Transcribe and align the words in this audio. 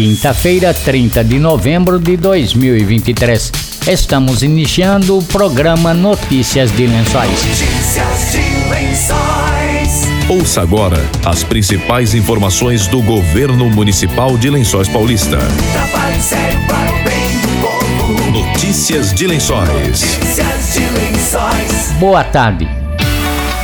quinta-feira, 0.00 0.72
30 0.72 1.22
de 1.22 1.38
novembro 1.38 1.98
de 1.98 2.16
2023. 2.16 3.52
Estamos 3.86 4.42
iniciando 4.42 5.18
o 5.18 5.22
programa 5.22 5.92
Notícias 5.92 6.74
de 6.74 6.86
Lençóis. 6.86 7.30
Notícias 7.30 8.32
de 8.32 8.70
Lençóis. 8.70 10.08
Ouça 10.26 10.62
agora 10.62 10.96
as 11.22 11.44
principais 11.44 12.14
informações 12.14 12.86
do 12.86 13.02
governo 13.02 13.68
municipal 13.68 14.38
de 14.38 14.48
Lençóis 14.48 14.88
Paulista. 14.88 15.36
Trabalho 15.36 16.22
sério 16.22 16.58
para 16.66 16.92
o 16.92 17.04
bem 17.04 17.28
do 17.42 17.48
povo. 17.60 18.30
Notícias 18.30 19.12
de 19.12 19.26
Lençóis. 19.26 19.68
Notícias 19.68 20.72
de 20.72 20.80
Lençóis. 20.80 21.92
Boa 21.98 22.24
tarde. 22.24 22.66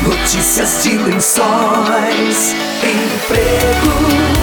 Notícias 0.03 0.83
de 0.83 0.99
Lençóis. 0.99 2.55
Empregos. 2.83 4.36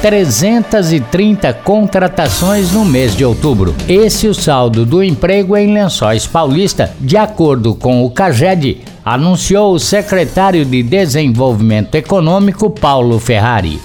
330 0.00 1.52
contratações 1.52 2.72
no 2.72 2.86
mês 2.86 3.14
de 3.14 3.22
outubro. 3.22 3.74
Esse 3.86 4.26
é 4.26 4.30
o 4.30 4.34
saldo 4.34 4.86
do 4.86 5.02
emprego 5.02 5.54
em 5.56 5.74
Lençóis 5.74 6.26
Paulista, 6.26 6.90
de 6.98 7.18
acordo 7.18 7.74
com 7.74 8.02
o 8.02 8.10
CAGED, 8.10 8.78
anunciou 9.04 9.74
o 9.74 9.78
secretário 9.78 10.64
de 10.64 10.82
Desenvolvimento 10.82 11.94
Econômico 11.96 12.70
Paulo 12.70 13.18
Ferrari. 13.18 13.78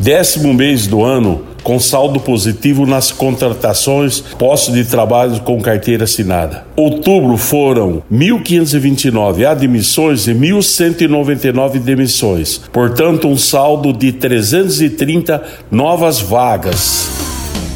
Décimo 0.00 0.54
mês 0.54 0.86
do 0.86 1.04
ano 1.04 1.51
com 1.62 1.78
saldo 1.78 2.20
positivo 2.20 2.86
nas 2.86 3.10
contratações, 3.10 4.20
postos 4.20 4.74
de 4.74 4.84
trabalho 4.84 5.40
com 5.40 5.60
carteira 5.60 6.04
assinada. 6.04 6.64
Outubro 6.76 7.36
foram 7.36 8.02
1.529 8.12 9.46
admissões 9.46 10.26
e 10.26 10.34
1.199 10.34 11.78
demissões, 11.78 12.58
portanto, 12.72 13.28
um 13.28 13.36
saldo 13.36 13.92
de 13.92 14.12
330 14.12 15.42
novas 15.70 16.20
vagas. 16.20 17.21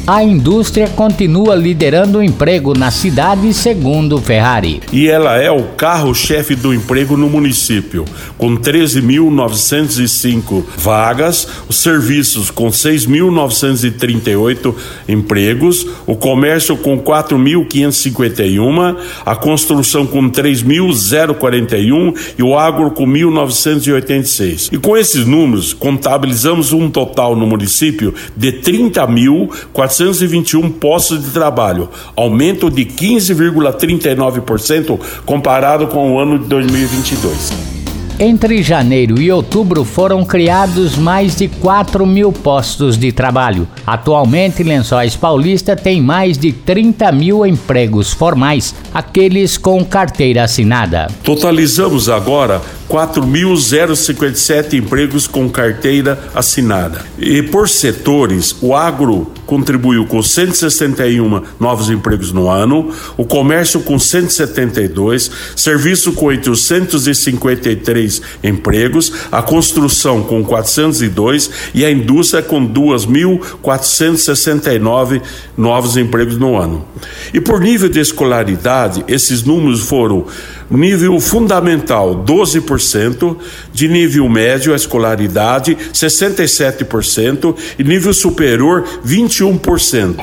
A 0.09 0.23
indústria 0.23 0.87
continua 0.87 1.53
liderando 1.53 2.19
o 2.19 2.23
emprego 2.23 2.73
na 2.73 2.89
cidade, 2.89 3.53
segundo 3.53 4.21
Ferrari. 4.21 4.79
E 4.93 5.09
ela 5.09 5.35
é 5.35 5.51
o 5.51 5.63
carro-chefe 5.75 6.55
do 6.55 6.73
emprego 6.73 7.17
no 7.17 7.27
município, 7.27 8.05
com 8.37 8.55
13.905 8.55 10.63
vagas, 10.77 11.45
os 11.67 11.75
serviços 11.75 12.49
com 12.49 12.69
6.938 12.69 14.73
empregos, 15.09 15.85
o 16.05 16.15
comércio 16.15 16.77
com 16.77 16.97
4.551, 16.97 18.95
a 19.25 19.35
construção 19.35 20.07
com 20.07 20.29
3.041 20.29 22.15
e 22.39 22.43
o 22.43 22.57
agro 22.57 22.91
com 22.91 23.05
1.986. 23.05 24.69
E 24.71 24.77
com 24.77 24.95
esses 24.95 25.25
números, 25.25 25.73
contabilizamos 25.73 26.71
um 26.71 26.89
total 26.89 27.35
no 27.35 27.45
município 27.45 28.15
de 28.37 28.53
30.400 28.53 29.96
421 29.97 30.71
postos 30.71 31.23
de 31.23 31.31
trabalho, 31.31 31.89
aumento 32.15 32.69
de 32.69 32.85
15,39% 32.85 34.99
comparado 35.25 35.87
com 35.87 36.13
o 36.13 36.19
ano 36.19 36.37
de 36.37 36.45
2022. 36.45 37.77
Entre 38.19 38.63
janeiro 38.63 39.21
e 39.21 39.31
outubro 39.31 39.83
foram 39.83 40.25
criados 40.25 40.97
mais 40.97 41.35
de 41.35 41.47
4 41.47 42.03
mil 42.03 42.31
postos 42.31 42.97
de 42.97 43.11
trabalho. 43.11 43.67
Atualmente, 43.85 44.63
Lençóis 44.63 45.15
Paulista 45.15 45.75
tem 45.75 46.01
mais 46.01 46.35
de 46.35 46.51
30 46.51 47.11
mil 47.11 47.45
empregos 47.45 48.11
formais, 48.11 48.73
aqueles 48.91 49.55
com 49.55 49.85
carteira 49.85 50.43
assinada. 50.43 51.11
Totalizamos 51.23 52.09
agora 52.09 52.59
4.057 52.89 54.73
empregos 54.73 55.27
com 55.27 55.47
carteira 55.49 56.17
assinada. 56.33 57.05
E 57.17 57.43
por 57.43 57.67
setores, 57.67 58.55
o 58.61 58.73
agro 58.75 59.29
contribuiu 59.45 60.05
com 60.05 60.21
161 60.21 61.41
novos 61.59 61.89
empregos 61.89 62.31
no 62.33 62.49
ano, 62.49 62.91
o 63.15 63.25
comércio 63.25 63.79
com 63.79 63.97
172, 63.97 65.31
serviço 65.55 66.11
com 66.13 66.25
853 66.25 68.21
empregos, 68.43 69.13
a 69.31 69.41
construção 69.41 70.21
com 70.21 70.43
402 70.43 71.49
e 71.73 71.85
a 71.85 71.91
indústria 71.91 72.43
com 72.43 72.67
2.469 72.67 75.21
novos 75.57 75.95
empregos 75.95 76.37
no 76.37 76.57
ano. 76.57 76.85
E 77.33 77.39
por 77.39 77.61
nível 77.61 77.87
de 77.89 78.01
escolaridade, 78.01 79.05
esses 79.07 79.43
números 79.43 79.79
foram 79.81 80.25
nível 80.67 81.19
fundamental 81.19 82.23
12%, 82.25 83.35
de 83.77 83.87
nível 83.87 84.27
médio 84.27 84.73
a 84.73 84.75
escolaridade 84.75 85.77
67% 85.93 87.55
e 87.77 87.83
nível 87.83 88.11
superior 88.11 88.83
21%. 89.05 90.15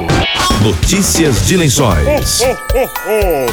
Notícias 0.61 1.47
de 1.47 1.57
Lençóis. 1.57 2.43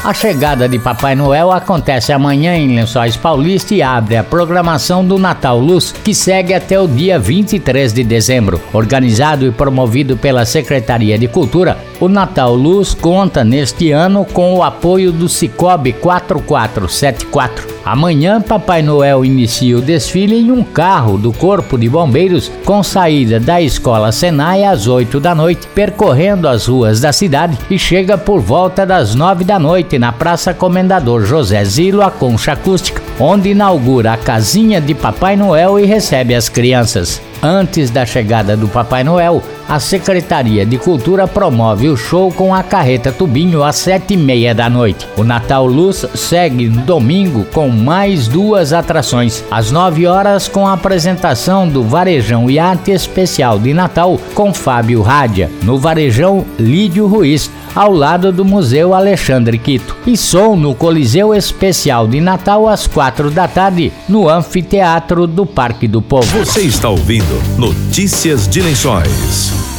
A 0.04 0.12
chegada 0.12 0.68
de 0.68 0.80
Papai 0.80 1.14
Noel 1.14 1.52
acontece 1.52 2.12
amanhã 2.12 2.56
em 2.56 2.76
Lençóis 2.76 3.16
Paulista 3.16 3.76
e 3.76 3.84
abre 3.84 4.18
a 4.18 4.24
programação 4.24 5.06
do 5.06 5.20
Natal 5.20 5.60
Luz, 5.60 5.94
que 6.04 6.16
segue 6.16 6.56
até 6.56 6.80
o 6.80 6.88
dia 6.88 7.20
23 7.20 7.94
de 7.94 8.04
dezembro. 8.04 8.60
Organizado 8.74 9.46
e 9.46 9.52
promovido 9.52 10.18
pela 10.18 10.46
Secretaria 10.46 11.20
de 11.20 11.28
Cultura, 11.28 11.78
o 12.00 12.10
Natal 12.10 12.56
Luz 12.56 12.96
conta 12.96 13.44
neste 13.44 13.92
ano 13.92 14.26
com 14.26 14.56
o 14.56 14.64
apoio 14.64 15.12
do 15.12 15.30
Cicobi 15.30 15.94
4474. 15.94 17.81
Amanhã, 17.84 18.40
Papai 18.40 18.82
Noel 18.82 19.26
inicia 19.26 19.78
o 19.78 19.82
desfile 19.82 20.36
em 20.36 20.52
um 20.52 20.64
carro 20.64 21.18
do 21.18 21.34
Corpo 21.34 21.78
de 21.78 21.90
Bombeiros 21.90 22.52
com 22.64 22.84
saída 22.84 23.40
da 23.40 23.62
Escola 23.62 24.12
Senai 24.12 24.64
às 24.64 24.88
8 24.88 25.20
da 25.20 25.34
noite, 25.34 25.68
percorrendo 25.74 26.48
as 26.48 26.68
ruas 26.68 27.02
da 27.02 27.12
cidade 27.12 27.58
e 27.70 27.80
chega 27.80 28.18
por 28.18 28.40
volta 28.40 28.86
das 28.86 29.16
9 29.16 29.44
da 29.44 29.58
noite 29.58 29.98
na 29.98 30.12
Praça 30.12 30.54
Comendador 30.54 31.26
José 31.26 31.64
Zilo, 31.66 32.02
a 32.02 32.12
Concha 32.12 32.52
Acústica, 32.52 33.02
onde 33.20 33.50
inaugura 33.50 34.14
a 34.14 34.18
casinha 34.18 34.80
de 34.80 34.94
Papai 34.94 35.36
Noel 35.36 35.80
e 35.80 35.86
recebe 35.86 36.36
as 36.36 36.48
crianças. 36.48 37.22
Antes 37.44 37.90
da 37.90 38.06
chegada 38.06 38.56
do 38.56 38.68
Papai 38.68 39.04
Noel, 39.04 39.42
a 39.68 39.80
Secretaria 39.80 40.66
de 40.66 40.78
Cultura 40.78 41.28
promove 41.28 41.90
o 41.90 41.98
show 41.98 42.32
com 42.32 42.54
a 42.54 42.62
carreta 42.62 43.12
Tubinho 43.12 43.64
às 43.64 43.78
sete 43.78 44.14
e 44.14 44.18
meia 44.18 44.54
da 44.54 44.70
noite. 44.70 45.08
O 45.18 45.24
Natal 45.24 45.66
Luz 45.66 46.06
segue 46.14 46.70
no 46.70 46.82
domingo 46.82 47.46
com 47.46 47.70
mais 47.70 48.28
duas 48.28 48.74
atrações. 48.74 49.44
Às 49.50 49.72
nove 49.72 50.06
horas, 50.06 50.48
com 50.48 50.68
a 50.68 50.74
apresentação 50.74 51.68
do 51.68 51.84
Varejão 51.84 52.50
Iate 52.50 52.92
Especial 52.92 53.58
de 53.58 53.74
Natal 53.74 54.20
com 54.36 54.54
Fábio 54.54 55.02
Rádia. 55.02 55.50
No 55.64 55.78
Varejão, 55.78 56.46
Lídio 56.60 57.08
Ruiz 57.08 57.50
ao 57.76 57.92
lado 57.92 58.32
do 58.32 58.44
Museu 58.46 58.94
Alexandre 58.94 59.58
Quito. 59.58 59.96
E 60.06 60.18
som 60.18 60.56
no 60.56 60.76
Coliseu 60.76 61.34
Especial 61.34 62.08
de 62.08 62.20
Natal 62.20 62.68
às 62.68 62.88
quatro 62.88 63.32
da 63.32 63.48
tarde, 63.48 63.92
no 64.08 64.30
Anfiteatro 64.30 65.26
do 65.28 65.46
Parque 65.46 65.88
do 65.88 66.02
Povo. 66.02 66.46
Você 66.46 66.62
está 66.62 66.90
ouvindo 66.90 67.42
Notícias 67.58 68.48
de 68.48 68.62
Lençóis. 68.62 69.71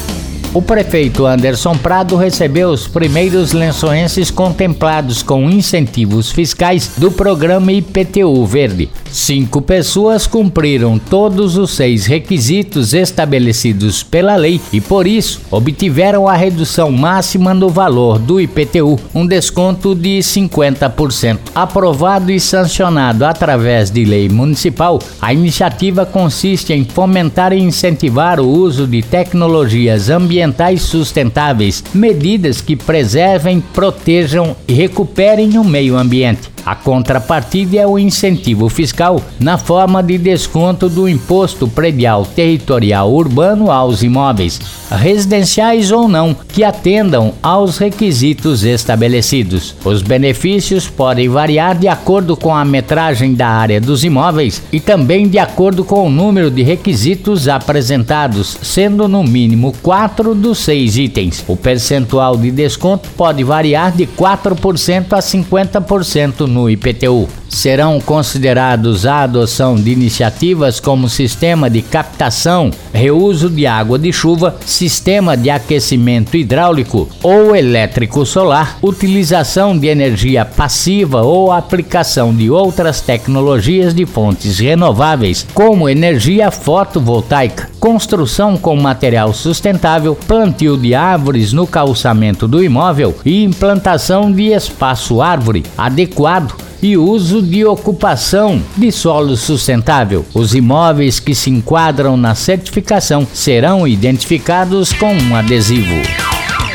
O 0.54 0.60
prefeito 0.60 1.24
Anderson 1.24 1.74
Prado 1.78 2.14
recebeu 2.14 2.68
os 2.68 2.86
primeiros 2.86 3.52
lençoenses 3.54 4.30
contemplados 4.30 5.22
com 5.22 5.50
incentivos 5.50 6.30
fiscais 6.30 6.92
do 6.98 7.10
programa 7.10 7.72
IPTU 7.72 8.44
Verde. 8.44 8.90
Cinco 9.10 9.62
pessoas 9.62 10.26
cumpriram 10.26 10.98
todos 10.98 11.56
os 11.56 11.70
seis 11.70 12.04
requisitos 12.04 12.92
estabelecidos 12.92 14.02
pela 14.02 14.36
lei 14.36 14.60
e, 14.70 14.80
por 14.80 15.06
isso, 15.06 15.40
obtiveram 15.50 16.28
a 16.28 16.34
redução 16.34 16.90
máxima 16.90 17.54
no 17.54 17.70
valor 17.70 18.18
do 18.18 18.38
IPTU, 18.38 18.98
um 19.14 19.26
desconto 19.26 19.94
de 19.94 20.18
50%. 20.18 21.38
Aprovado 21.54 22.30
e 22.30 22.38
sancionado 22.38 23.24
através 23.24 23.90
de 23.90 24.04
lei 24.04 24.28
municipal, 24.28 24.98
a 25.20 25.32
iniciativa 25.32 26.04
consiste 26.04 26.74
em 26.74 26.84
fomentar 26.84 27.54
e 27.54 27.60
incentivar 27.60 28.38
o 28.38 28.46
uso 28.46 28.86
de 28.86 29.02
tecnologias 29.02 30.10
ambientais 30.10 30.41
ambientais 30.42 30.82
sustentáveis, 30.82 31.84
medidas 31.94 32.60
que 32.60 32.74
preservem, 32.74 33.60
protejam 33.60 34.56
e 34.66 34.72
recuperem 34.72 35.56
o 35.56 35.64
meio 35.64 35.96
ambiente. 35.96 36.51
A 36.64 36.76
contrapartida 36.76 37.76
é 37.76 37.86
o 37.86 37.98
incentivo 37.98 38.68
fiscal 38.68 39.20
na 39.40 39.58
forma 39.58 40.02
de 40.02 40.16
desconto 40.16 40.88
do 40.88 41.08
imposto 41.08 41.66
predial 41.66 42.24
territorial 42.24 43.12
urbano 43.12 43.70
aos 43.70 44.02
imóveis, 44.02 44.60
residenciais 44.90 45.90
ou 45.90 46.06
não, 46.06 46.34
que 46.34 46.62
atendam 46.62 47.32
aos 47.42 47.78
requisitos 47.78 48.62
estabelecidos. 48.64 49.74
Os 49.84 50.02
benefícios 50.02 50.88
podem 50.88 51.28
variar 51.28 51.76
de 51.76 51.88
acordo 51.88 52.36
com 52.36 52.54
a 52.54 52.64
metragem 52.64 53.34
da 53.34 53.48
área 53.48 53.80
dos 53.80 54.04
imóveis 54.04 54.62
e 54.72 54.78
também 54.78 55.28
de 55.28 55.38
acordo 55.38 55.84
com 55.84 56.06
o 56.06 56.10
número 56.10 56.50
de 56.50 56.62
requisitos 56.62 57.48
apresentados, 57.48 58.56
sendo 58.62 59.08
no 59.08 59.24
mínimo 59.24 59.74
quatro 59.82 60.34
dos 60.34 60.58
seis 60.58 60.96
itens. 60.96 61.44
O 61.48 61.56
percentual 61.56 62.36
de 62.36 62.50
desconto 62.50 63.08
pode 63.16 63.42
variar 63.42 63.90
de 63.92 64.06
4% 64.06 65.12
a 65.12 65.18
50% 65.18 66.51
no 66.52 66.68
IPTU. 66.68 67.41
Serão 67.52 68.00
considerados 68.00 69.06
a 69.06 69.22
adoção 69.22 69.76
de 69.76 69.90
iniciativas 69.90 70.80
como 70.80 71.08
sistema 71.08 71.68
de 71.68 71.82
captação, 71.82 72.70
reuso 72.92 73.48
de 73.50 73.66
água 73.66 73.98
de 73.98 74.12
chuva, 74.12 74.56
sistema 74.64 75.36
de 75.36 75.50
aquecimento 75.50 76.36
hidráulico 76.36 77.08
ou 77.22 77.54
elétrico 77.54 78.24
solar, 78.24 78.78
utilização 78.82 79.78
de 79.78 79.86
energia 79.86 80.44
passiva 80.44 81.22
ou 81.22 81.52
aplicação 81.52 82.34
de 82.34 82.50
outras 82.50 83.00
tecnologias 83.00 83.94
de 83.94 84.06
fontes 84.06 84.58
renováveis, 84.58 85.46
como 85.52 85.88
energia 85.88 86.50
fotovoltaica, 86.50 87.70
construção 87.78 88.56
com 88.56 88.74
material 88.76 89.32
sustentável, 89.34 90.16
plantio 90.26 90.76
de 90.76 90.94
árvores 90.94 91.52
no 91.52 91.66
calçamento 91.66 92.48
do 92.48 92.64
imóvel 92.64 93.14
e 93.24 93.44
implantação 93.44 94.32
de 94.32 94.52
espaço 94.52 95.20
árvore 95.20 95.64
adequado 95.76 96.71
e 96.82 96.96
uso 96.96 97.40
de 97.40 97.64
ocupação 97.64 98.60
de 98.76 98.90
solo 98.90 99.36
sustentável. 99.36 100.26
Os 100.34 100.54
imóveis 100.54 101.20
que 101.20 101.34
se 101.34 101.48
enquadram 101.48 102.16
na 102.16 102.34
certificação 102.34 103.26
serão 103.32 103.86
identificados 103.86 104.92
com 104.92 105.14
um 105.14 105.36
adesivo. 105.36 105.94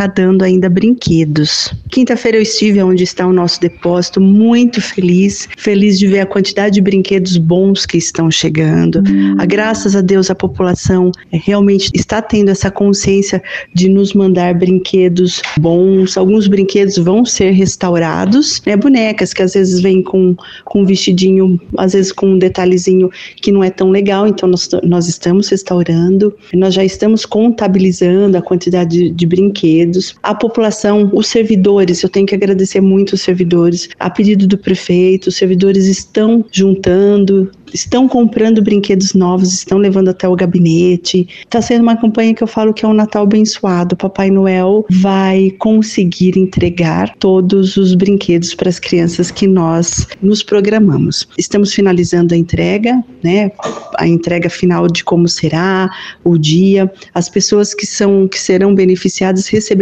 ainda 0.43 0.69
brinquedos. 0.69 1.73
Quinta-feira 1.89 2.37
eu 2.37 2.41
estive 2.41 2.81
onde 2.81 3.03
está 3.03 3.25
o 3.27 3.33
nosso 3.33 3.59
depósito, 3.61 4.19
muito 4.19 4.81
feliz, 4.81 5.47
feliz 5.57 5.99
de 5.99 6.07
ver 6.07 6.21
a 6.21 6.25
quantidade 6.25 6.75
de 6.75 6.81
brinquedos 6.81 7.37
bons 7.37 7.85
que 7.85 7.97
estão 7.97 8.31
chegando. 8.31 9.03
A, 9.37 9.45
graças 9.45 9.95
a 9.95 10.01
Deus 10.01 10.29
a 10.29 10.35
população 10.35 11.11
eh, 11.31 11.39
realmente 11.43 11.89
está 11.93 12.21
tendo 12.21 12.49
essa 12.49 12.71
consciência 12.71 13.41
de 13.73 13.87
nos 13.87 14.13
mandar 14.13 14.53
brinquedos 14.55 15.41
bons. 15.59 16.17
Alguns 16.17 16.47
brinquedos 16.47 16.97
vão 16.97 17.25
ser 17.25 17.51
restaurados, 17.51 18.61
né? 18.65 18.75
Bonecas 18.75 19.33
que 19.33 19.41
às 19.41 19.53
vezes 19.53 19.79
vêm 19.79 20.01
com 20.01 20.35
com 20.65 20.81
um 20.81 20.85
vestidinho, 20.85 21.59
às 21.77 21.93
vezes 21.93 22.11
com 22.11 22.27
um 22.27 22.37
detalhezinho 22.37 23.09
que 23.35 23.51
não 23.51 23.63
é 23.63 23.69
tão 23.69 23.89
legal, 23.89 24.27
então 24.27 24.47
nós, 24.49 24.69
nós 24.83 25.07
estamos 25.07 25.49
restaurando, 25.49 26.33
nós 26.53 26.73
já 26.73 26.83
estamos 26.83 27.25
contabilizando 27.25 28.37
a 28.37 28.41
quantidade 28.41 28.89
de, 28.97 29.11
de 29.11 29.25
brinquedos. 29.25 29.82
A 30.21 30.33
população, 30.33 31.09
os 31.13 31.27
servidores, 31.27 32.01
eu 32.03 32.09
tenho 32.09 32.25
que 32.25 32.35
agradecer 32.35 32.81
muito 32.81 33.13
os 33.13 33.21
servidores. 33.21 33.89
A 33.99 34.09
pedido 34.09 34.47
do 34.47 34.57
prefeito, 34.57 35.27
os 35.27 35.35
servidores 35.35 35.85
estão 35.85 36.45
juntando, 36.51 37.51
estão 37.73 38.07
comprando 38.07 38.61
brinquedos 38.61 39.13
novos, 39.13 39.53
estão 39.53 39.77
levando 39.77 40.09
até 40.09 40.27
o 40.27 40.35
gabinete. 40.35 41.27
Está 41.41 41.61
sendo 41.61 41.81
uma 41.81 41.97
campanha 41.97 42.33
que 42.33 42.43
eu 42.43 42.47
falo 42.47 42.73
que 42.73 42.85
é 42.85 42.87
um 42.87 42.93
Natal 42.93 43.23
abençoado. 43.23 43.95
Papai 43.95 44.29
Noel 44.29 44.85
vai 44.89 45.51
conseguir 45.57 46.37
entregar 46.37 47.15
todos 47.17 47.75
os 47.77 47.95
brinquedos 47.95 48.53
para 48.53 48.69
as 48.69 48.79
crianças 48.79 49.31
que 49.31 49.47
nós 49.47 50.07
nos 50.21 50.43
programamos. 50.43 51.27
Estamos 51.37 51.73
finalizando 51.73 52.33
a 52.33 52.37
entrega, 52.37 53.03
né? 53.23 53.51
A 53.97 54.07
entrega 54.07 54.49
final 54.49 54.87
de 54.87 55.03
como 55.03 55.27
será 55.27 55.89
o 56.23 56.37
dia. 56.37 56.91
As 57.13 57.29
pessoas 57.29 57.73
que 57.73 57.85
são 57.85 58.27
que 58.27 58.39
serão 58.39 58.75
beneficiadas 58.75 59.47
receberão 59.47 59.72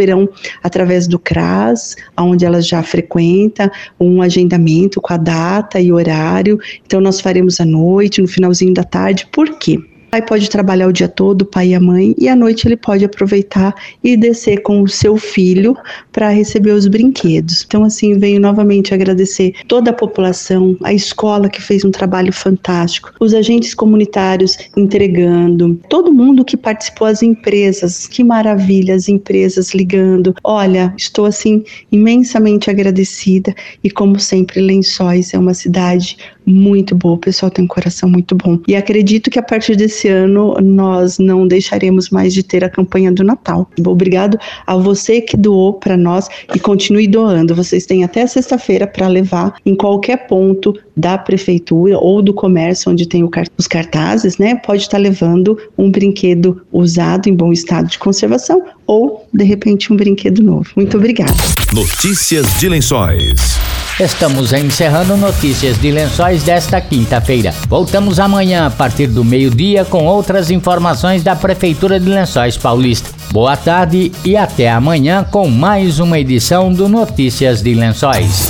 através 0.62 1.06
do 1.06 1.18
CRAS, 1.18 1.96
onde 2.18 2.44
elas 2.44 2.66
já 2.66 2.82
frequentam, 2.82 3.70
um 4.00 4.22
agendamento 4.22 5.00
com 5.00 5.12
a 5.12 5.16
data 5.16 5.80
e 5.80 5.92
horário. 5.92 6.58
Então 6.84 7.00
nós 7.00 7.20
faremos 7.20 7.60
noite 7.60 7.64
noite, 7.64 8.20
no 8.20 8.28
finalzinho 8.28 8.74
da 8.74 8.84
tarde. 8.84 9.26
Por 9.32 9.58
quê? 9.58 9.78
Pai 10.12 10.20
pode 10.20 10.50
trabalhar 10.50 10.88
o 10.88 10.92
dia 10.92 11.08
todo, 11.08 11.40
o 11.40 11.46
pai 11.46 11.68
e 11.68 11.74
a 11.74 11.80
mãe, 11.80 12.14
e 12.18 12.28
à 12.28 12.36
noite 12.36 12.68
ele 12.68 12.76
pode 12.76 13.02
aproveitar 13.02 13.74
e 14.04 14.14
descer 14.14 14.60
com 14.60 14.82
o 14.82 14.88
seu 14.88 15.16
filho 15.16 15.74
para 16.12 16.28
receber 16.28 16.72
os 16.72 16.86
brinquedos. 16.86 17.64
Então, 17.66 17.82
assim, 17.82 18.18
venho 18.18 18.38
novamente 18.38 18.92
agradecer 18.92 19.54
toda 19.66 19.88
a 19.90 19.94
população, 19.94 20.76
a 20.82 20.92
escola 20.92 21.48
que 21.48 21.62
fez 21.62 21.82
um 21.82 21.90
trabalho 21.90 22.30
fantástico, 22.30 23.10
os 23.18 23.32
agentes 23.32 23.72
comunitários 23.72 24.58
entregando, 24.76 25.80
todo 25.88 26.12
mundo 26.12 26.44
que 26.44 26.58
participou, 26.58 27.06
as 27.06 27.22
empresas, 27.22 28.06
que 28.06 28.22
maravilha, 28.22 28.94
as 28.94 29.08
empresas 29.08 29.72
ligando. 29.72 30.34
Olha, 30.44 30.92
estou 30.94 31.24
assim 31.24 31.64
imensamente 31.90 32.68
agradecida 32.68 33.54
e, 33.82 33.90
como 33.90 34.20
sempre, 34.20 34.60
Lençóis 34.60 35.32
é 35.32 35.38
uma 35.38 35.54
cidade 35.54 36.18
muito 36.44 36.94
boa, 36.94 37.14
o 37.14 37.18
pessoal 37.18 37.50
tem 37.50 37.64
um 37.64 37.68
coração 37.68 38.08
muito 38.08 38.34
bom. 38.34 38.58
E 38.66 38.74
acredito 38.74 39.30
que 39.30 39.38
a 39.38 39.42
partir 39.42 39.76
desse 39.76 40.08
ano 40.08 40.56
nós 40.60 41.18
não 41.18 41.46
deixaremos 41.46 42.10
mais 42.10 42.34
de 42.34 42.42
ter 42.42 42.64
a 42.64 42.68
campanha 42.68 43.12
do 43.12 43.24
Natal. 43.24 43.68
Obrigado 43.86 44.38
a 44.66 44.76
você 44.76 45.20
que 45.20 45.36
doou 45.36 45.74
para 45.74 45.96
nós 45.96 46.28
e 46.54 46.58
continue 46.58 47.06
doando. 47.06 47.54
Vocês 47.54 47.86
têm 47.86 48.04
até 48.04 48.26
sexta-feira 48.26 48.86
para 48.86 49.08
levar 49.08 49.54
em 49.64 49.74
qualquer 49.74 50.26
ponto 50.26 50.74
da 50.96 51.16
prefeitura 51.16 51.98
ou 51.98 52.20
do 52.20 52.34
comércio 52.34 52.90
onde 52.90 53.06
tem 53.06 53.28
os 53.58 53.66
cartazes, 53.66 54.38
né? 54.38 54.56
Pode 54.56 54.82
estar 54.82 54.98
levando 54.98 55.58
um 55.76 55.90
brinquedo 55.90 56.62
usado 56.70 57.28
em 57.28 57.34
bom 57.34 57.52
estado 57.52 57.88
de 57.88 57.98
conservação 57.98 58.62
ou 58.86 59.26
de 59.32 59.44
repente 59.44 59.92
um 59.92 59.96
brinquedo 59.96 60.42
novo. 60.42 60.70
Muito 60.76 60.96
obrigada. 60.96 61.32
Notícias 61.72 62.46
de 62.58 62.68
Lençóis. 62.68 63.71
Estamos 64.02 64.52
encerrando 64.52 65.16
notícias 65.16 65.80
de 65.80 65.92
lençóis 65.92 66.42
desta 66.42 66.80
quinta-feira. 66.80 67.54
Voltamos 67.68 68.18
amanhã 68.18 68.66
a 68.66 68.70
partir 68.70 69.06
do 69.06 69.24
meio-dia 69.24 69.84
com 69.84 70.04
outras 70.06 70.50
informações 70.50 71.22
da 71.22 71.36
Prefeitura 71.36 72.00
de 72.00 72.08
Lençóis 72.08 72.56
Paulista. 72.56 73.10
Boa 73.30 73.56
tarde 73.56 74.10
e 74.24 74.36
até 74.36 74.68
amanhã 74.68 75.22
com 75.22 75.48
mais 75.48 76.00
uma 76.00 76.18
edição 76.18 76.72
do 76.72 76.88
Notícias 76.88 77.62
de 77.62 77.74
Lençóis. 77.74 78.48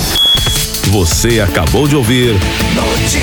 Você 0.87 1.39
acabou 1.39 1.87
de 1.87 1.97
ouvir 1.97 2.33
Notícias. 2.73 3.22